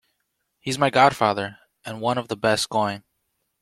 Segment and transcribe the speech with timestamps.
[0.59, 3.03] He’s my godfather, and one of the best going.